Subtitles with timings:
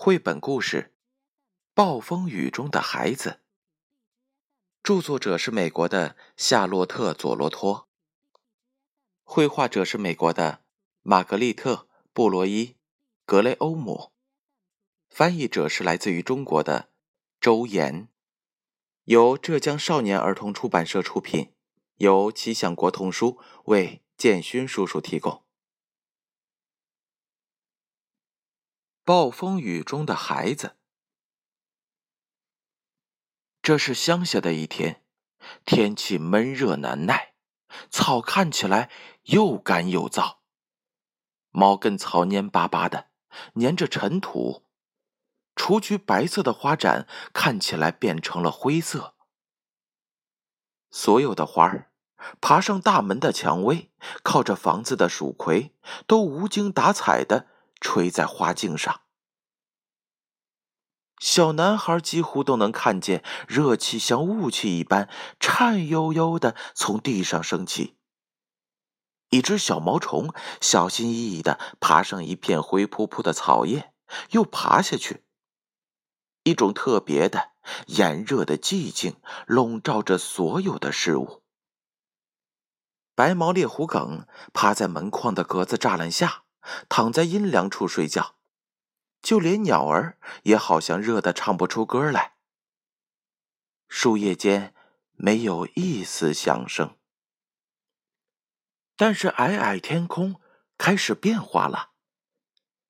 [0.00, 0.82] 绘本故事
[1.74, 3.30] 《暴风雨中的孩子》，
[4.80, 7.88] 著作者是美国的夏洛特·佐罗托，
[9.24, 10.62] 绘画者是美国的
[11.02, 11.74] 玛格丽特·
[12.12, 12.64] 布罗伊·
[13.26, 14.12] 格雷欧姆，
[15.10, 16.92] 翻译者是来自于中国的
[17.40, 18.08] 周岩，
[19.02, 21.52] 由浙江少年儿童出版社出品，
[21.96, 25.44] 由奇想国童书为建勋叔叔提供。
[29.08, 30.76] 暴风雨中的孩子。
[33.62, 35.02] 这是乡下的一天，
[35.64, 37.32] 天气闷热难耐，
[37.88, 38.90] 草看起来
[39.22, 40.40] 又干又燥，
[41.48, 43.08] 毛根草蔫巴巴的，
[43.58, 44.66] 粘着尘土，
[45.56, 49.14] 雏菊白色的花盏看起来变成了灰色。
[50.90, 51.90] 所有的花儿，
[52.42, 53.90] 爬上大门的蔷薇，
[54.22, 55.74] 靠着房子的蜀葵，
[56.06, 57.48] 都无精打采的。
[57.80, 59.02] 吹在花茎上，
[61.18, 65.08] 小男孩几乎都能看见热气像雾气一般
[65.40, 67.96] 颤悠悠的从地上升起。
[69.30, 73.92] 一只小毛虫小心翼翼的爬上一片灰扑扑的草叶，
[74.30, 75.24] 又爬下去。
[76.44, 77.50] 一种特别的
[77.88, 81.42] 炎热的寂静笼罩着所有的事物。
[83.14, 86.44] 白毛猎狐梗趴在门框的格子栅栏下。
[86.88, 88.36] 躺在阴凉处睡觉，
[89.22, 92.34] 就连鸟儿也好像热得唱不出歌来。
[93.88, 94.74] 树叶间
[95.12, 96.96] 没有一丝响声，
[98.96, 100.40] 但是皑皑天空
[100.76, 101.90] 开始变化了，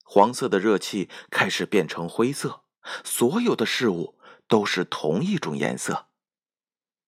[0.02, 2.64] 黄色的热气开始变成灰色，
[3.04, 6.08] 所有的事物都是同一种颜色，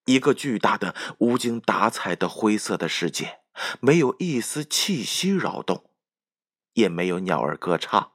[0.05, 3.41] 一个巨大的无精打采的灰色的世界，
[3.81, 5.90] 没有一丝气息扰动。
[6.75, 8.13] 也没有鸟儿歌唱，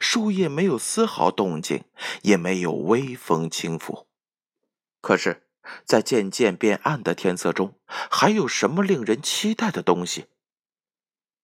[0.00, 1.84] 树叶没有丝毫动静，
[2.22, 4.06] 也没有微风轻拂。
[5.00, 5.48] 可是，
[5.84, 10.26] 在渐渐变暗的天色中，还有什么令人期待的东西？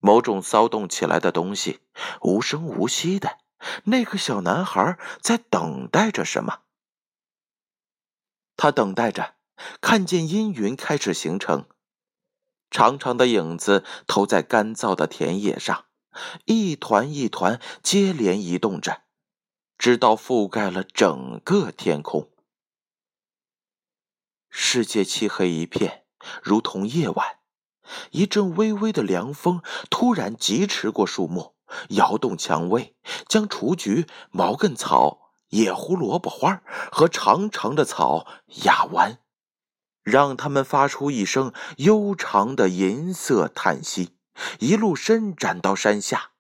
[0.01, 1.81] 某种骚动起来的东西，
[2.23, 3.39] 无声无息的。
[3.85, 6.61] 那个小男孩在等待着什么？
[8.57, 9.37] 他等待着
[9.81, 11.67] 看见阴云开始形成，
[12.71, 15.87] 长长的影子投在干燥的田野上。
[16.45, 19.03] 一团一团接连移动着，
[19.79, 22.31] 直到覆盖了整个天空。
[24.51, 26.05] 世界漆黑一片，
[26.43, 27.39] 如同夜晚。
[28.13, 29.61] 一阵微微的凉风
[29.91, 31.55] 突然疾驰过树木，
[31.91, 32.97] 摇动蔷薇，
[33.29, 38.27] 将雏菊、毛茛草、野胡萝卜花和长长的草
[38.63, 39.19] 压弯，
[40.03, 44.14] 让它们发出一声悠长的银色叹息。
[44.59, 46.33] 一路伸展到山下，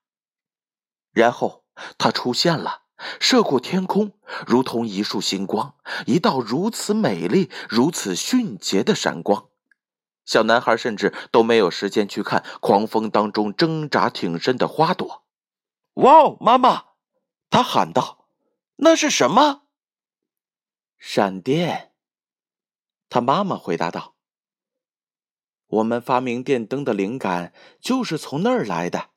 [1.12, 1.64] 然后
[1.98, 2.82] 它出现了，
[3.20, 4.12] 射过天空，
[4.46, 5.74] 如同一束星光，
[6.06, 9.48] 一道如此美丽、如此迅捷的闪光。
[10.24, 15.24] 小男孩甚至都没有时间去看狂风当中挣扎挺身的花朵。
[15.94, 16.84] 哇哦，妈妈！
[17.50, 18.26] 他喊道
[18.76, 19.64] ：“那是什么？”
[20.98, 21.92] 闪电。
[23.08, 24.13] 他妈妈回答道。
[25.68, 29.10] 我们发明电灯的灵感就是从那儿来的。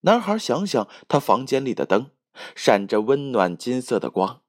[0.00, 2.10] 男孩想想他房间里的灯，
[2.54, 4.42] 闪着温暖金色的光；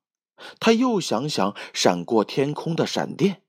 [0.60, 3.42] 他又想想闪过天空的闪电，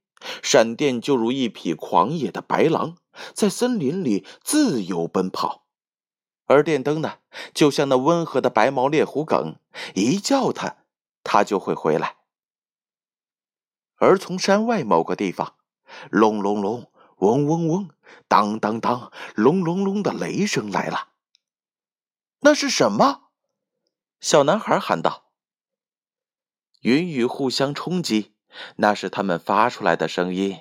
[0.42, 2.96] 闪电就如一匹狂野的白狼，
[3.34, 5.66] 在森林里自由奔跑；
[6.46, 7.18] 而电灯呢，
[7.52, 9.56] 就像那温和的白毛猎狐梗，
[9.94, 10.78] 一叫它，
[11.22, 12.16] 它就会回来。
[13.96, 15.56] 而从山外某个地方，
[16.10, 16.90] 隆隆隆。
[17.18, 17.90] 嗡嗡嗡，
[18.26, 21.08] 当当当，隆隆隆的雷声来了。
[22.40, 23.30] 那是什么？
[24.20, 25.32] 小男孩喊道。
[26.80, 28.34] 云雨互相冲击，
[28.76, 30.60] 那是他们发出来的声音。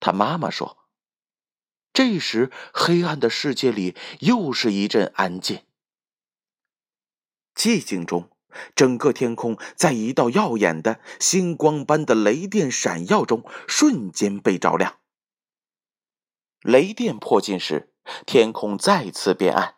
[0.00, 0.78] 他妈妈说。
[1.92, 5.62] 这时，黑暗的世界里又是一阵安静。
[7.54, 8.28] 寂静中，
[8.74, 14.98] 整个天空在一道耀眼的星光般的雷电闪耀中，瞬间被照亮。
[16.64, 17.92] 雷电迫近时，
[18.24, 19.74] 天空再次变暗，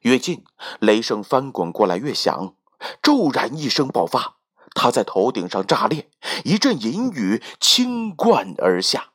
[0.00, 0.44] 越近，
[0.80, 2.56] 雷声翻滚过来越响。
[3.00, 4.38] 骤然一声爆发，
[4.74, 6.10] 它在头顶上炸裂，
[6.44, 9.12] 一阵银雨倾灌而下，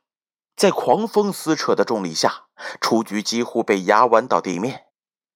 [0.55, 2.45] 在狂风撕扯的重力下，
[2.79, 4.85] 雏菊几乎被压弯到地面。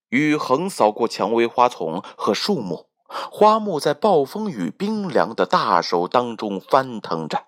[0.08, 2.88] 雨横扫过蔷薇花丛和树木，
[3.30, 7.48] 花木在暴风雨冰凉的大手当中翻腾着。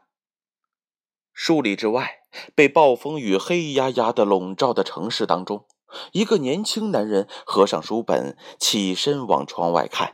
[1.31, 2.24] 数里之外。
[2.55, 5.65] 被暴风雨黑压压的笼罩的城市当中，
[6.11, 10.13] 一个年轻男人合上书本，起身往窗外看。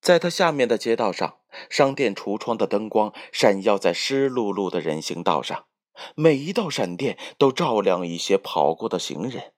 [0.00, 1.36] 在他下面的街道上，
[1.70, 5.66] 商店橱窗的灯光闪耀在湿漉漉的人行道上，
[6.16, 9.52] 每一道闪电都照亮一些跑过的行人，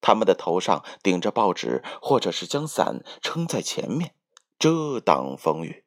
[0.00, 4.14] 他们的头上顶着报纸，或者是将伞撑在前面，
[4.58, 5.84] 遮挡风雨。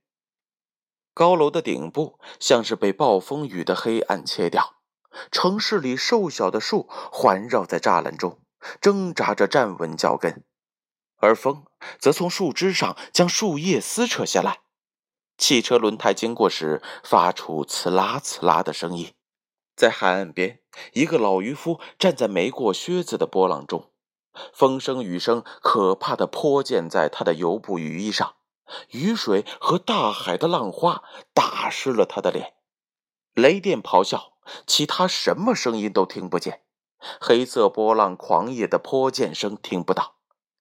[1.13, 4.75] 高楼的顶部像是被暴风雨的黑暗切掉，
[5.31, 8.39] 城市里瘦小的树环绕在栅栏中，
[8.81, 10.43] 挣扎着站稳脚跟。
[11.17, 11.65] 而风
[11.97, 14.61] 则从树枝上将树叶撕扯下来，
[15.37, 19.13] 汽车轮胎经过时发出刺啦刺啦的声音。
[19.75, 20.59] 在海岸边，
[20.93, 23.91] 一个老渔夫站在没过靴子的波浪中，
[24.53, 28.35] 风声雨声可怕的泼溅在他的油布雨衣上，
[28.91, 32.55] 雨水和大海的浪花打湿了他的脸。
[33.33, 34.33] 雷电咆哮，
[34.65, 36.61] 其他什么声音都听不见，
[37.19, 40.15] 黑色波浪狂野的泼溅声听不到。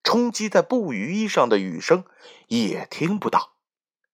[0.04, 2.04] 冲击在布雨衣上的雨声
[2.46, 3.52] 也听不到，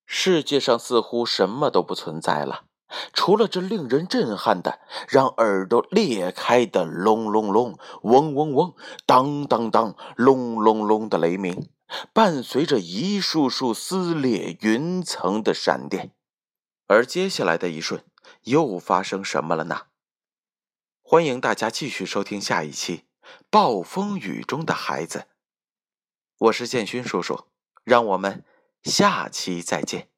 [0.06, 2.64] 世界上似乎什么都不存在了，
[3.12, 8.74] 除了这令人震撼的、让耳朵裂开的隆隆隆、嗡嗡嗡、
[9.06, 11.68] 当当当、隆隆隆的雷鸣，
[12.12, 16.12] 伴随着一束束撕裂云层的闪电。
[16.86, 18.02] 而接下来的一瞬，
[18.42, 19.86] 又发生什么了呢？
[21.02, 22.98] 欢迎大家继续收听下一期
[23.50, 25.18] 《暴风雨中的孩子》。
[26.38, 27.46] 我是建勋叔叔，
[27.84, 28.44] 让我们
[28.82, 30.13] 下期再见。